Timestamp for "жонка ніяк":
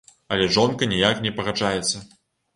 0.55-1.21